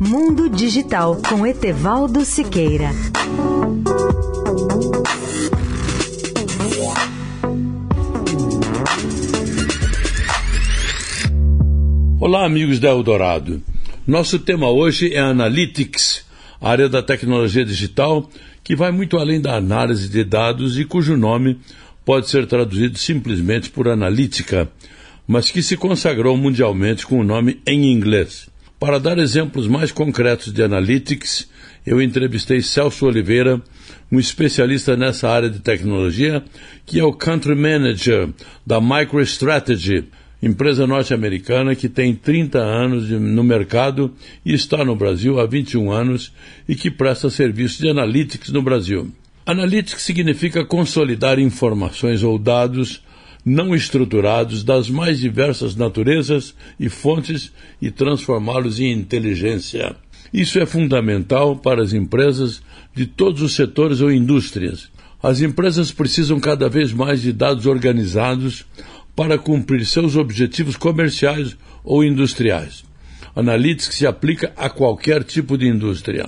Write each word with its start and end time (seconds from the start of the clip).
Mundo 0.00 0.48
Digital 0.48 1.16
com 1.28 1.46
Etevaldo 1.46 2.24
Siqueira. 2.24 2.90
Olá, 12.18 12.44
amigos 12.44 12.80
da 12.80 12.88
Eldorado. 12.88 13.62
Nosso 14.04 14.40
tema 14.40 14.68
hoje 14.70 15.14
é 15.14 15.20
Analytics, 15.20 16.24
área 16.60 16.88
da 16.88 17.00
tecnologia 17.00 17.64
digital 17.64 18.28
que 18.64 18.74
vai 18.74 18.90
muito 18.90 19.18
além 19.18 19.40
da 19.40 19.54
análise 19.54 20.08
de 20.08 20.24
dados 20.24 20.76
e 20.80 20.84
cujo 20.84 21.16
nome 21.16 21.60
pode 22.04 22.28
ser 22.28 22.46
traduzido 22.46 22.98
simplesmente 22.98 23.70
por 23.70 23.86
analítica, 23.86 24.68
mas 25.28 25.48
que 25.48 25.62
se 25.62 25.76
consagrou 25.76 26.36
mundialmente 26.36 27.06
com 27.06 27.20
o 27.20 27.24
nome 27.24 27.60
em 27.64 27.92
inglês. 27.92 28.48
Para 28.78 29.00
dar 29.00 29.18
exemplos 29.18 29.66
mais 29.66 29.90
concretos 29.90 30.52
de 30.52 30.62
analytics, 30.62 31.48
eu 31.86 32.00
entrevistei 32.02 32.60
Celso 32.60 33.06
Oliveira, 33.06 33.62
um 34.12 34.18
especialista 34.18 34.94
nessa 34.94 35.30
área 35.30 35.48
de 35.48 35.60
tecnologia, 35.60 36.44
que 36.84 37.00
é 37.00 37.04
o 37.04 37.12
Country 37.12 37.54
Manager 37.54 38.28
da 38.66 38.78
MicroStrategy, 38.78 40.04
empresa 40.42 40.86
norte-americana 40.86 41.74
que 41.74 41.88
tem 41.88 42.14
30 42.14 42.58
anos 42.58 43.08
no 43.08 43.42
mercado 43.42 44.12
e 44.44 44.52
está 44.52 44.84
no 44.84 44.94
Brasil 44.94 45.40
há 45.40 45.46
21 45.46 45.90
anos 45.90 46.30
e 46.68 46.74
que 46.74 46.90
presta 46.90 47.30
serviços 47.30 47.78
de 47.78 47.88
analytics 47.88 48.50
no 48.50 48.60
Brasil. 48.60 49.10
Analytics 49.46 50.02
significa 50.02 50.66
consolidar 50.66 51.38
informações 51.38 52.22
ou 52.22 52.38
dados 52.38 53.02
não 53.46 53.76
estruturados 53.76 54.64
das 54.64 54.90
mais 54.90 55.20
diversas 55.20 55.76
naturezas 55.76 56.52
e 56.80 56.88
fontes 56.88 57.52
e 57.80 57.92
transformá-los 57.92 58.80
em 58.80 58.90
inteligência. 58.90 59.94
Isso 60.34 60.58
é 60.58 60.66
fundamental 60.66 61.54
para 61.54 61.80
as 61.80 61.92
empresas 61.92 62.60
de 62.92 63.06
todos 63.06 63.42
os 63.42 63.54
setores 63.54 64.00
ou 64.00 64.10
indústrias. 64.10 64.90
As 65.22 65.40
empresas 65.40 65.92
precisam 65.92 66.40
cada 66.40 66.68
vez 66.68 66.92
mais 66.92 67.22
de 67.22 67.32
dados 67.32 67.66
organizados 67.66 68.66
para 69.14 69.38
cumprir 69.38 69.86
seus 69.86 70.16
objetivos 70.16 70.76
comerciais 70.76 71.56
ou 71.84 72.02
industriais. 72.02 72.84
Analytics 73.36 73.94
se 73.94 74.06
aplica 74.06 74.52
a 74.56 74.68
qualquer 74.68 75.22
tipo 75.22 75.56
de 75.56 75.68
indústria. 75.68 76.26